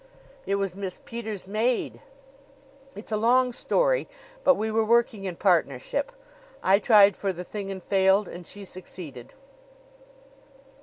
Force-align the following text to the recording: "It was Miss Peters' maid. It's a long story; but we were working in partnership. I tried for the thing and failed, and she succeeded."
"It 0.47 0.55
was 0.55 0.75
Miss 0.75 0.99
Peters' 1.05 1.45
maid. 1.47 2.01
It's 2.95 3.11
a 3.11 3.17
long 3.17 3.53
story; 3.53 4.07
but 4.43 4.55
we 4.55 4.71
were 4.71 4.83
working 4.83 5.25
in 5.25 5.35
partnership. 5.35 6.11
I 6.63 6.79
tried 6.79 7.15
for 7.15 7.31
the 7.31 7.43
thing 7.43 7.69
and 7.69 7.83
failed, 7.83 8.27
and 8.27 8.47
she 8.47 8.65
succeeded." 8.65 9.35